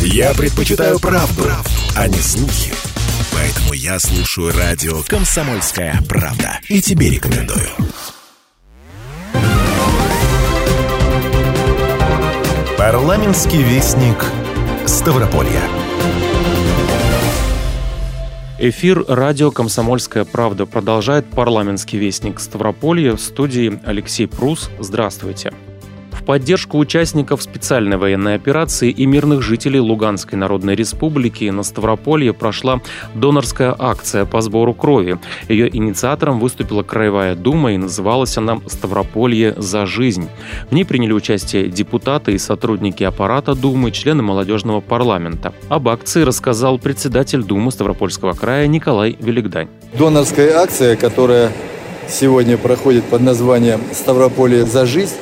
[0.00, 1.44] Я предпочитаю правду,
[1.96, 2.72] а не слухи.
[3.32, 6.60] Поэтому я слушаю радио «Комсомольская правда».
[6.68, 7.68] И тебе рекомендую.
[12.76, 14.24] Парламентский вестник
[14.86, 15.62] Ставрополья.
[18.58, 24.70] Эфир радио «Комсомольская правда» продолжает парламентский вестник Ставрополья в студии Алексей Прус.
[24.78, 25.52] Здравствуйте.
[26.26, 32.80] Поддержку участников специальной военной операции и мирных жителей Луганской Народной Республики на Ставрополье прошла
[33.14, 35.18] донорская акция по сбору крови.
[35.48, 40.28] Ее инициатором выступила Краевая Дума и называлась она «Ставрополье за жизнь».
[40.70, 45.52] В ней приняли участие депутаты и сотрудники аппарата Думы, члены молодежного парламента.
[45.68, 49.68] Об акции рассказал председатель Думы Ставропольского края Николай Великдань.
[49.98, 51.52] Донорская акция, которая
[52.08, 55.14] сегодня проходит под названием «Ставрополье за жизнь»,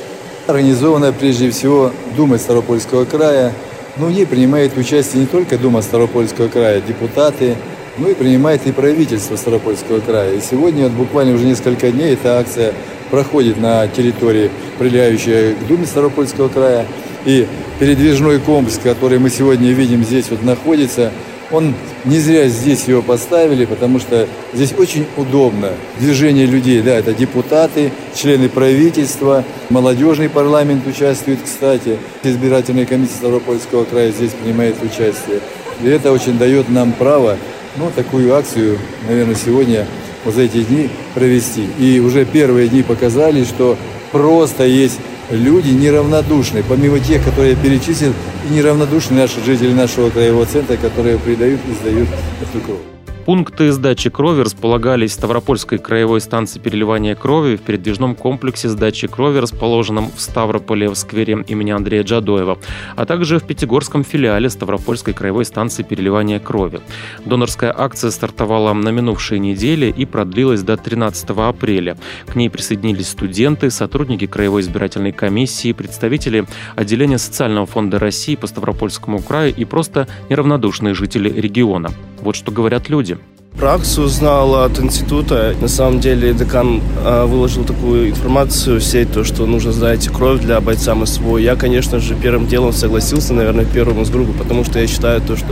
[0.50, 3.52] организованная прежде всего Думой Ставропольского края.
[3.96, 7.56] Ну, в ней принимает участие не только Дума Ставропольского края, депутаты,
[7.98, 10.34] но и принимает и правительство Ставропольского края.
[10.34, 12.72] И сегодня, вот буквально уже несколько дней, эта акция
[13.10, 16.86] проходит на территории, прилегающей к Думе Ставропольского края.
[17.24, 17.46] И
[17.78, 21.12] передвижной комплекс, который мы сегодня видим здесь, вот находится–
[21.50, 25.70] он не зря здесь его поставили, потому что здесь очень удобно.
[25.98, 31.98] Движение людей, да, это депутаты, члены правительства, молодежный парламент участвует, кстати.
[32.22, 35.40] Избирательная комиссия Ставропольского края здесь принимает участие.
[35.82, 37.36] И это очень дает нам право,
[37.76, 39.86] ну, такую акцию, наверное, сегодня,
[40.24, 41.66] вот за эти дни провести.
[41.78, 43.76] И уже первые дни показали, что
[44.12, 44.98] просто есть
[45.30, 48.12] люди неравнодушные, помимо тех, которые я перечислил,
[48.48, 52.08] и неравнодушные наши жители нашего краевого центра, которые придают и сдают
[52.42, 52.89] эту кровь.
[53.26, 59.38] Пункты сдачи крови располагались в Ставропольской краевой станции переливания крови в передвижном комплексе сдачи крови,
[59.38, 62.58] расположенном в Ставрополе в сквере имени Андрея Джадоева,
[62.96, 66.80] а также в Пятигорском филиале Ставропольской краевой станции переливания крови.
[67.24, 71.98] Донорская акция стартовала на минувшей неделе и продлилась до 13 апреля.
[72.26, 79.20] К ней присоединились студенты, сотрудники краевой избирательной комиссии, представители отделения социального фонда России по Ставропольскому
[79.20, 81.90] краю и просто неравнодушные жители региона.
[82.22, 83.18] Вот что говорят люди.
[83.58, 85.54] Про акцию узнал от института.
[85.60, 90.40] На самом деле декан э, выложил такую информацию в сеть, то, что нужно сдать кровь
[90.40, 91.36] для бойца МСВО.
[91.36, 95.36] Я, конечно же, первым делом согласился, наверное, первым из группы, потому что я считаю то,
[95.36, 95.48] что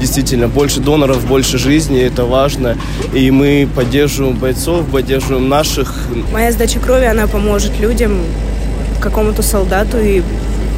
[0.00, 2.76] действительно больше доноров, больше жизни, это важно.
[3.12, 5.94] И мы поддерживаем бойцов, поддерживаем наших.
[6.32, 8.12] Моя сдача крови, она поможет людям,
[9.00, 10.22] какому-то солдату, и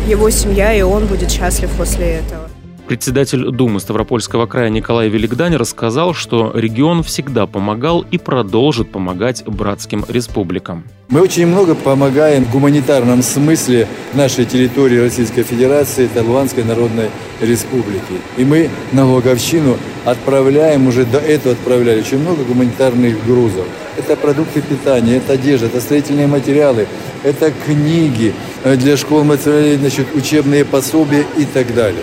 [0.09, 2.44] его семья, и он будет счастлив после этого.
[2.87, 10.05] Председатель Думы Ставропольского края Николай Великдань рассказал, что регион всегда помогал и продолжит помогать братским
[10.06, 10.84] республикам.
[11.09, 17.09] Мы очень много помогаем в гуманитарном смысле нашей территории Российской Федерации, это Луганской Народной
[17.41, 18.21] Республики.
[18.37, 23.65] И мы на Луговщину отправляем, уже до этого отправляли очень много гуманитарных грузов.
[23.97, 26.87] Это продукты питания, это одежда, это строительные материалы,
[27.23, 32.03] это книги для школ, значит, учебные пособия и так далее.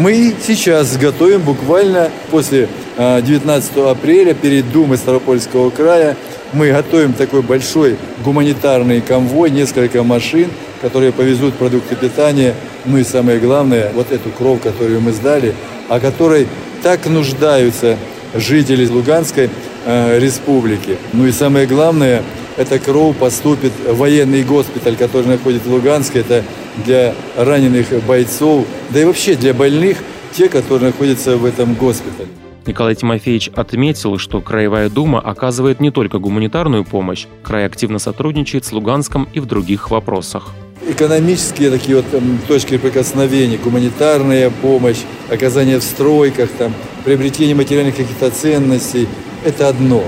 [0.00, 6.16] Мы сейчас готовим буквально после 19 а, апреля перед Думой Ставропольского края
[6.54, 10.48] мы готовим такой большой гуманитарный конвой, несколько машин,
[10.80, 12.54] которые повезут продукты питания,
[12.86, 15.54] ну и самое главное, вот эту кровь, которую мы сдали,
[15.90, 16.48] о которой
[16.82, 17.98] так нуждаются
[18.34, 19.50] жители Луганской
[19.84, 20.96] э, республики.
[21.12, 22.22] Ну и самое главное,
[22.56, 26.20] эта кровь поступит в военный госпиталь, который находится в Луганске.
[26.20, 26.42] Это
[26.84, 29.98] для раненых бойцов, да и вообще для больных,
[30.32, 32.28] те, которые находятся в этом госпитале.
[32.66, 38.72] Николай Тимофеевич отметил, что Краевая Дума оказывает не только гуманитарную помощь, край активно сотрудничает с
[38.72, 40.50] Луганском и в других вопросах.
[40.86, 45.00] Экономические такие вот там, точки прикосновения, гуманитарная помощь,
[45.30, 49.08] оказание в стройках, там, приобретение материальных каких-то ценностей–
[49.44, 50.02] это одно.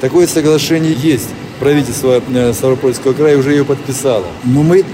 [0.00, 1.28] Такое соглашение есть.
[1.60, 4.26] Правительство э, Ставропольского края уже ее подписало.
[4.44, 4.84] Но мы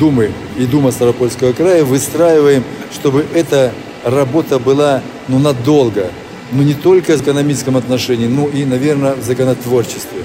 [0.00, 3.70] Думы и Дума Ставропольского края выстраиваем, чтобы эта
[4.02, 6.06] работа была ну, надолго.
[6.52, 10.22] Ну, не только в экономическом отношении, но и, наверное, в законотворчестве.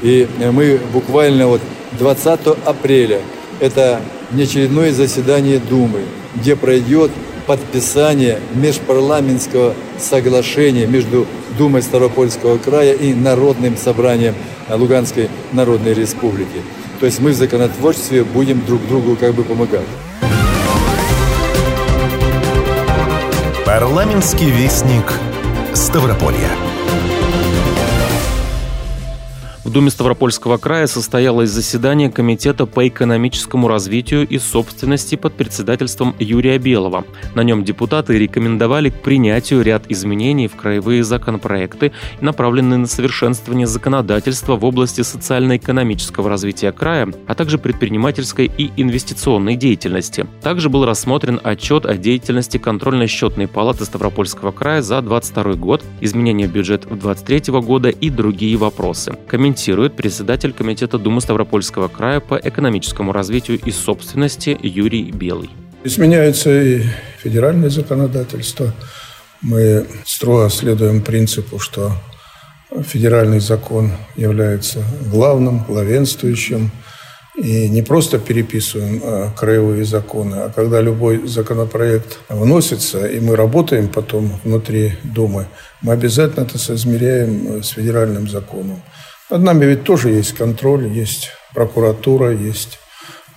[0.00, 1.60] И мы буквально вот
[1.98, 3.20] 20 апреля,
[3.58, 4.00] это
[4.32, 6.02] неочередное заседание Думы,
[6.36, 7.10] где пройдет
[7.50, 11.26] подписание межпарламентского соглашения между
[11.58, 14.36] Думой Ставропольского края и Народным собранием
[14.68, 16.62] Луганской Народной Республики.
[17.00, 19.82] То есть мы в законотворчестве будем друг другу как бы помогать.
[23.66, 25.12] Парламентский вестник
[25.74, 26.69] Ставрополья.
[29.62, 36.56] В Думе Ставропольского края состоялось заседание Комитета по экономическому развитию и собственности под председательством Юрия
[36.56, 37.04] Белого.
[37.34, 41.92] На нем депутаты рекомендовали к принятию ряд изменений в краевые законопроекты,
[42.22, 50.26] направленные на совершенствование законодательства в области социально-экономического развития края, а также предпринимательской и инвестиционной деятельности.
[50.40, 56.52] Также был рассмотрен отчет о деятельности контрольно-счетной палаты Ставропольского края за 2022 год, изменения в
[56.52, 59.18] бюджет 2023 года и другие вопросы.
[59.28, 65.50] Комитет комментирует председатель Комитета Думы Ставропольского края по экономическому развитию и собственности Юрий Белый.
[65.82, 66.84] Изменяется и
[67.18, 68.72] федеральное законодательство.
[69.42, 71.90] Мы строго следуем принципу, что
[72.84, 76.70] федеральный закон является главным, главенствующим.
[77.36, 83.88] И не просто переписываем а, краевые законы, а когда любой законопроект вносится, и мы работаем
[83.88, 85.46] потом внутри Думы,
[85.80, 88.82] мы обязательно это соизмеряем э, с федеральным законом.
[89.30, 92.80] Над нами ведь тоже есть контроль, есть прокуратура, есть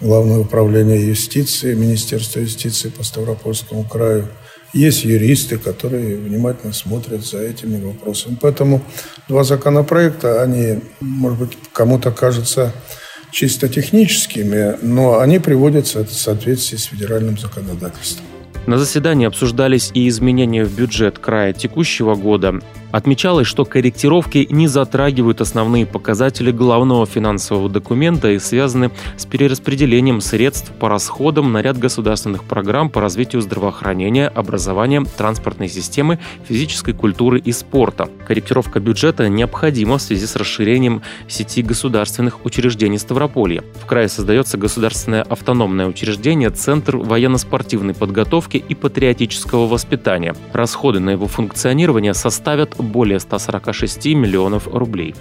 [0.04, 4.28] Главное управление юстиции, Министерство юстиции по Ставропольскому краю.
[4.74, 8.38] Есть юристы, которые внимательно смотрят за этими вопросами.
[8.42, 8.81] Поэтому
[9.30, 12.74] два законопроекта, они, может быть, кому-то кажутся
[13.31, 18.25] чисто техническими, но они приводятся в соответствии с федеральным законодательством.
[18.66, 22.60] На заседании обсуждались и изменения в бюджет края текущего года,
[22.94, 30.72] Отмечалось, что корректировки не затрагивают основные показатели главного финансового документа и связаны с перераспределением средств
[30.74, 37.51] по расходам на ряд государственных программ по развитию здравоохранения, образования, транспортной системы, физической культуры и
[37.51, 38.10] спорта.
[38.28, 43.63] Корректировка бюджета необходима в связи с расширением сети государственных учреждений Ставрополья.
[43.81, 50.36] В крае создается государственное автономное учреждение Центр военно-спортивной подготовки и патриотического воспитания.
[50.54, 55.15] Расходы на его функционирование составят более 146 миллионов рублей.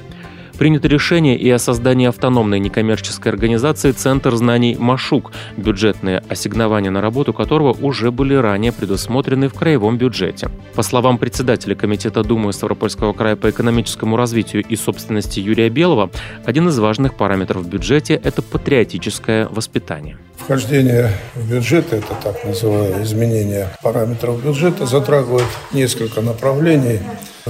[0.58, 7.32] Принято решение и о создании автономной некоммерческой организации «Центр знаний Машук», бюджетные ассигнования на работу
[7.32, 10.50] которого уже были ранее предусмотрены в краевом бюджете.
[10.74, 16.10] По словам председателя Комитета Думы Ставропольского края по экономическому развитию и собственности Юрия Белого,
[16.44, 20.16] один из важных параметров в бюджете– это патриотическое воспитание.
[20.36, 27.00] Вхождение в бюджет, это так называемое изменение параметров бюджета, затрагивает несколько направлений.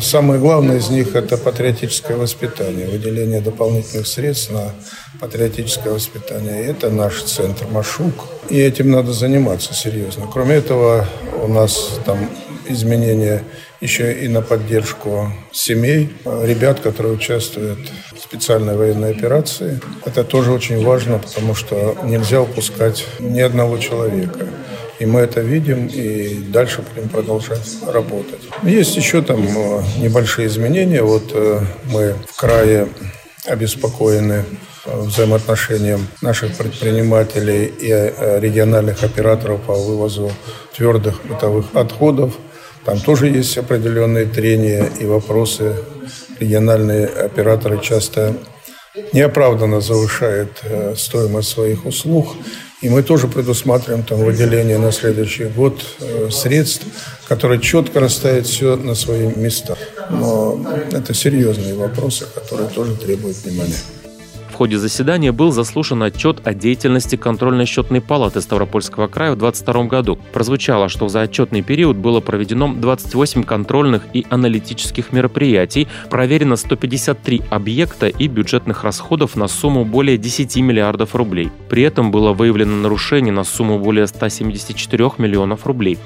[0.00, 4.72] Самое главное из них– это патриотическое воспитание, выделение дополнительных средств на
[5.20, 6.64] патриотическое воспитание.
[6.64, 8.14] Это наш центр «Машук»,
[8.48, 10.26] и этим надо заниматься серьезно.
[10.32, 11.06] Кроме этого,
[11.42, 12.18] у нас там
[12.66, 13.44] изменения
[13.82, 17.80] еще и на поддержку семей, ребят, которые участвуют
[18.14, 19.80] в специальной военной операции.
[20.06, 24.46] Это тоже очень важно, потому что нельзя упускать ни одного человека.
[25.02, 28.38] И мы это видим, и дальше будем продолжать работать.
[28.62, 31.02] Есть еще там э, небольшие изменения.
[31.02, 32.86] Вот э, мы в крае
[33.44, 34.44] обеспокоены
[34.84, 37.88] э, взаимоотношениям наших предпринимателей и
[38.40, 40.30] региональных операторов по вывозу
[40.76, 42.34] твердых бытовых отходов.
[42.84, 45.74] Там тоже есть определенные трения и вопросы.
[46.38, 48.36] Региональные операторы часто
[49.12, 50.62] неоправданно завышают
[50.96, 52.36] стоимость своих услуг.
[52.82, 56.84] И мы тоже предусматриваем там выделение на следующий год э, средств,
[57.28, 59.76] которые четко расставят все на свои места.
[60.10, 63.76] Но это серьезные вопросы, которые тоже требуют внимания.
[64.52, 70.18] В ходе заседания был заслушан отчет о деятельности контрольно-счетной палаты Ставропольского края в 2022 году.
[70.34, 78.08] Прозвучало, что за отчетный период было проведено 28 контрольных и аналитических мероприятий, проверено 153 объекта
[78.08, 81.50] и бюджетных расходов на сумму более 10 миллиардов рублей.
[81.70, 85.96] При этом было выявлено нарушение на сумму более 174 миллионов рублей.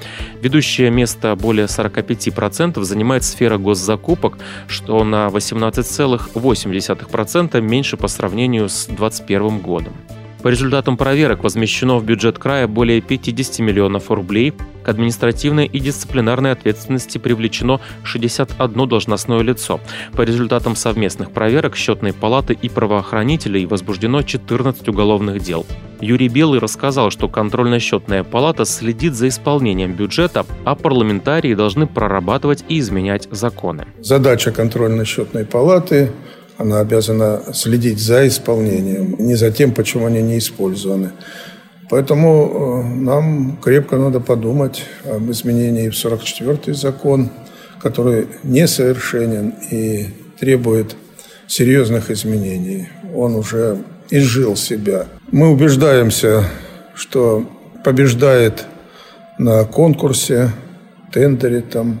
[0.41, 4.37] Ведущее место более 45% занимает сфера госзакупок,
[4.69, 9.93] что на 18,8% меньше по сравнению сравнению с 2021 годом.
[10.43, 14.53] По результатам проверок возмещено в бюджет края более 50 миллионов рублей,
[14.83, 19.79] к административной и дисциплинарной ответственности привлечено 61 должностное лицо.
[20.13, 25.65] По результатам совместных проверок счетной палаты и правоохранителей возбуждено 14 уголовных дел.
[25.99, 32.77] Юрий Белый рассказал, что контрольно-счетная палата следит за исполнением бюджета, а парламентарии должны прорабатывать и
[32.77, 33.87] изменять законы.
[33.99, 36.11] Задача контрольно-счетной палаты
[36.57, 41.11] она обязана следить за исполнением, не за тем, почему они не использованы.
[41.89, 47.29] Поэтому э, нам крепко надо подумать об изменении в 44-й закон,
[47.81, 50.07] который несовершенен и
[50.39, 50.95] требует
[51.47, 52.89] серьезных изменений.
[53.15, 53.77] Он уже
[54.09, 55.05] изжил себя.
[55.31, 56.43] Мы убеждаемся,
[56.93, 57.49] что
[57.83, 58.65] побеждает
[59.37, 60.51] на конкурсе,
[61.13, 61.99] тендере там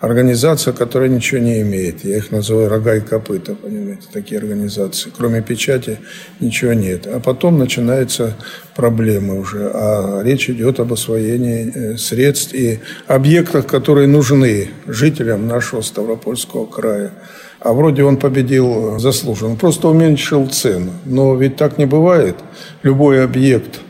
[0.00, 2.04] организация, которая ничего не имеет.
[2.04, 5.10] Я их называю рога и копыта, понимаете, такие организации.
[5.16, 5.98] Кроме печати
[6.40, 7.06] ничего нет.
[7.06, 8.36] А потом начинаются
[8.74, 9.70] проблемы уже.
[9.72, 17.12] А речь идет об освоении э, средств и объектах, которые нужны жителям нашего Ставропольского края.
[17.60, 19.56] А вроде он победил заслуженно.
[19.56, 20.92] Просто уменьшил цену.
[21.04, 22.36] Но ведь так не бывает.
[22.82, 23.80] Любой объект–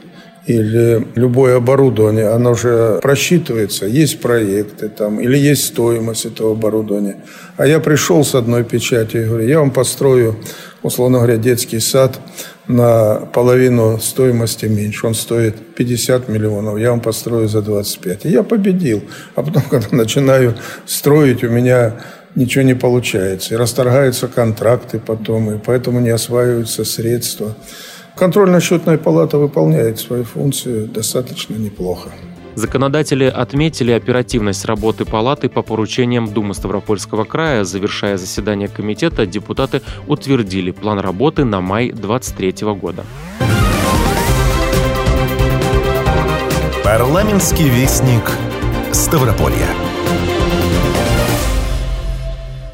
[0.46, 7.16] или любое оборудование, оно же просчитывается, есть проекты там, или есть стоимость этого оборудования.
[7.56, 10.36] А я пришел с одной печатью и говорю, я вам построю,
[10.82, 12.20] условно говоря, детский сад
[12.68, 15.06] на половину стоимости меньше.
[15.06, 18.26] Он стоит 50 миллионов, я вам построю за 25.
[18.26, 19.02] И я победил.
[19.34, 20.54] А потом, когда начинаю
[20.86, 21.94] строить, у меня
[22.36, 23.54] ничего не получается.
[23.54, 27.56] И расторгаются контракты потом, и поэтому не осваиваются средства.
[28.16, 32.10] Контрольно-счетная палата выполняет свою функцию достаточно неплохо.
[32.54, 37.64] Законодатели отметили оперативность работы палаты по поручениям Думы Ставропольского края.
[37.64, 43.04] Завершая заседание комитета, депутаты утвердили план работы на май 2023 года.
[46.82, 48.30] Парламентский вестник
[48.92, 49.85] Ставрополья.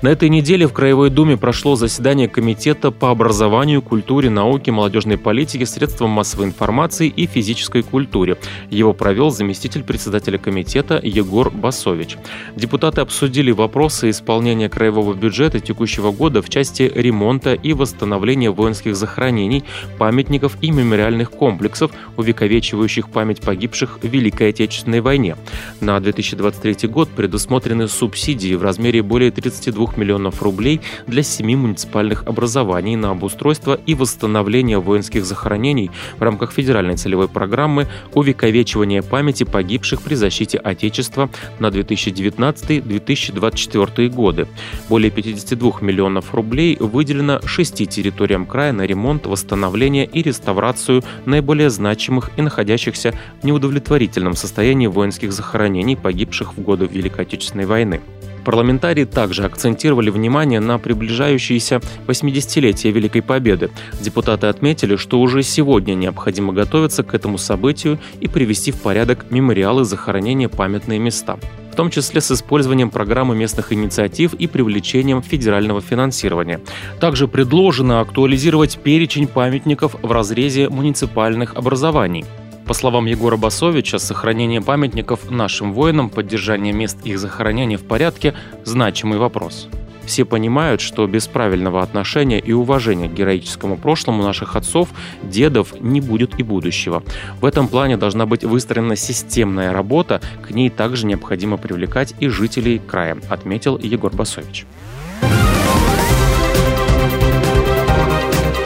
[0.03, 5.65] На этой неделе в Краевой Думе прошло заседание Комитета по образованию, культуре, науке, молодежной политике,
[5.65, 8.37] средствам массовой информации и физической культуре.
[8.69, 12.17] Его провел заместитель председателя комитета Егор Басович.
[12.57, 19.63] Депутаты обсудили вопросы исполнения краевого бюджета текущего года в части ремонта и восстановления воинских захоронений,
[19.99, 25.37] памятников и мемориальных комплексов, увековечивающих память погибших в Великой Отечественной войне.
[25.81, 32.97] На 2023 год предусмотрены субсидии в размере более 32 миллионов рублей для семи муниципальных образований
[32.97, 40.15] на обустройство и восстановление воинских захоронений в рамках федеральной целевой программы увековечивания памяти погибших при
[40.15, 44.47] защите Отечества на 2019-2024 годы.
[44.89, 52.31] Более 52 миллионов рублей выделено шести территориям края на ремонт, восстановление и реставрацию наиболее значимых
[52.37, 58.01] и находящихся в неудовлетворительном состоянии воинских захоронений, погибших в годы Великой Отечественной войны.
[58.45, 63.71] Парламентарии также акцентировали внимание на приближающееся 80-летие Великой Победы.
[64.01, 69.85] Депутаты отметили, что уже сегодня необходимо готовиться к этому событию и привести в порядок мемориалы
[69.85, 71.39] захоронения памятные места
[71.73, 76.61] в том числе с использованием программы местных инициатив и привлечением федерального финансирования.
[77.01, 82.27] Также предложено актуализировать перечень памятников в разрезе муниципальных образований.
[82.67, 89.19] По словам Егора Басовича, сохранение памятников нашим воинам, поддержание мест их захоронения в порядке– значимый
[89.19, 89.69] вопрос.
[90.05, 94.89] Все понимают, что без правильного отношения и уважения к героическому прошлому наших отцов,
[95.23, 97.03] дедов не будет и будущего.
[97.41, 102.79] В этом плане должна быть выстроена системная работа, к ней также необходимо привлекать и жителей
[102.79, 104.67] края, отметил Егор Басович.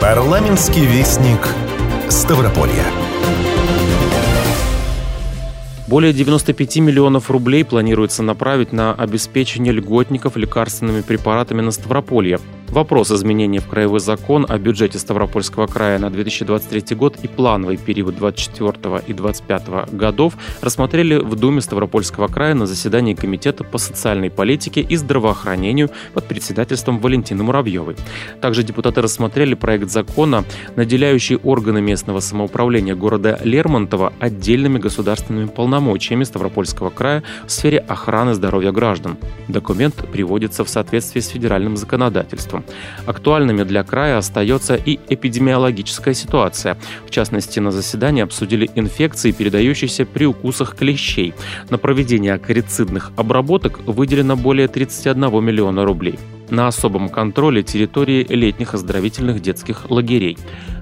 [0.01, 1.39] Парламентский вестник
[2.09, 2.85] Ставрополья.
[5.87, 12.39] Более 95 миллионов рублей планируется направить на обеспечение льготников лекарственными препаратами на Ставрополье.
[12.69, 18.15] Вопрос изменения в краевой закон о бюджете Ставропольского края на 2023 год и плановый период
[18.17, 24.81] 24 и 25 годов рассмотрели в Думе Ставропольского края на заседании Комитета по социальной политике
[24.81, 27.95] и здравоохранению под председательством Валентины Муравьевой.
[28.41, 30.43] Также депутаты рассмотрели проект закона,
[30.75, 38.71] наделяющий органы местного самоуправления города Лермонтова отдельными государственными полномочиями Ставропольского края в сфере охраны здоровья
[38.71, 39.17] граждан.
[39.47, 42.65] Документ приводится в соответствии с федеральным законодательством государством.
[43.05, 46.77] Актуальными для края остается и эпидемиологическая ситуация.
[47.05, 51.33] В частности, на заседании обсудили инфекции, передающиеся при укусах клещей.
[51.69, 59.41] На проведение акарицидных обработок выделено более 31 миллиона рублей на особом контроле территории летних оздоровительных
[59.41, 60.37] детских лагерей.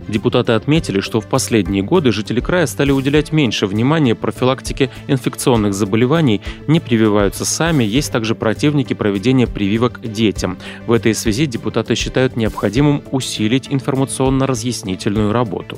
[0.08, 6.42] Депутаты отметили, что в последние годы жители края стали уделять меньше внимания профилактике инфекционных заболеваний,
[6.68, 10.58] не прививаются сами, есть также противники проведения прививок детям.
[10.86, 15.78] В этой связи депутаты считают необходимым усилить информационно-разъяснительную работу.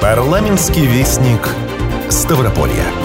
[0.00, 1.40] Парламентский вестник
[2.08, 2.99] Ставрополья.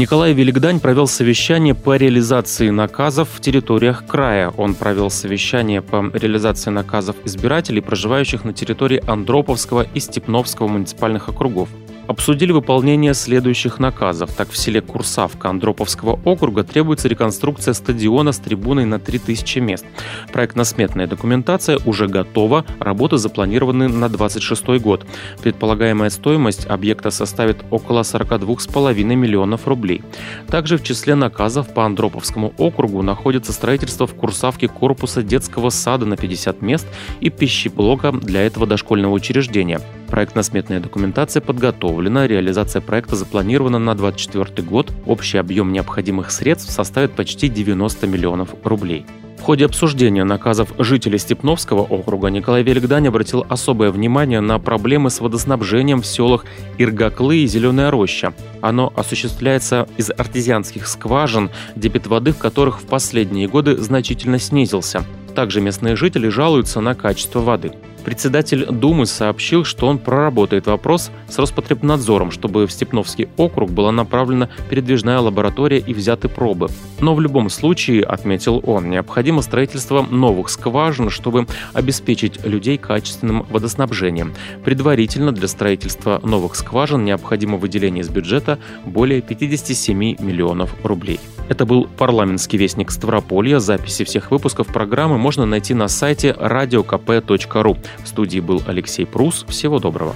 [0.00, 4.48] Николай Великдань провел совещание по реализации наказов в территориях края.
[4.56, 11.68] Он провел совещание по реализации наказов избирателей, проживающих на территории Андроповского и Степновского муниципальных округов.
[12.10, 14.34] Обсудили выполнение следующих наказов.
[14.34, 19.86] Так, в селе Курсавка Андроповского округа требуется реконструкция стадиона с трибуной на 3000 мест.
[20.32, 25.06] Проектно-сметная документация уже готова, работы запланированы на 26 год.
[25.40, 30.02] Предполагаемая стоимость объекта составит около 42,5 миллионов рублей.
[30.48, 36.16] Также в числе наказов по Андроповскому округу находится строительство в Курсавке корпуса детского сада на
[36.16, 36.88] 50 мест
[37.20, 39.80] и пищеблока для этого дошкольного учреждения.
[40.10, 44.92] Проектно-сметная документация подготовлена, реализация проекта запланирована на 2024 год.
[45.06, 49.06] Общий объем необходимых средств составит почти 90 миллионов рублей.
[49.38, 55.20] В ходе обсуждения наказов жителей Степновского округа Николай Великдань обратил особое внимание на проблемы с
[55.20, 56.44] водоснабжением в селах
[56.76, 58.34] Иргаклы и Зеленая роща.
[58.60, 65.04] Оно осуществляется из артезианских скважин, дебит воды в которых в последние годы значительно снизился.
[65.34, 67.72] Также местные жители жалуются на качество воды.
[68.04, 74.48] Председатель Думы сообщил, что он проработает вопрос с Роспотребнадзором, чтобы в Степновский округ была направлена
[74.68, 76.68] передвижная лаборатория и взяты пробы.
[77.00, 84.34] Но в любом случае, отметил он, необходимо строительство новых скважин, чтобы обеспечить людей качественным водоснабжением.
[84.64, 91.20] Предварительно для строительства новых скважин необходимо выделение из бюджета более 57 миллионов рублей.
[91.50, 93.58] Это был парламентский вестник Ставрополья.
[93.58, 97.76] Записи всех выпусков программы можно найти на сайте radiokp.ru.
[97.98, 99.44] В студии был Алексей Прус.
[99.48, 100.14] Всего доброго.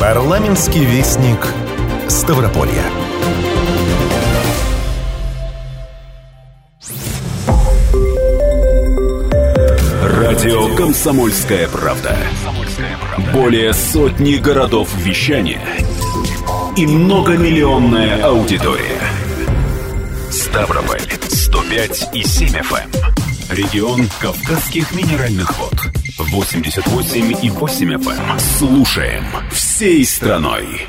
[0.00, 1.38] Парламентский вестник
[2.08, 2.84] Ставрополья.
[10.02, 12.16] Радио «Комсомольская правда».
[13.32, 15.60] Более сотни городов вещания
[16.76, 19.00] и многомиллионная аудитория.
[20.30, 23.03] Ставрополь 105 и 7 FM.
[23.54, 25.74] Регион Кавказских минеральных вод.
[26.18, 28.30] 88 и 8 FM.
[28.32, 28.38] Эм.
[28.40, 30.88] Слушаем всей страной.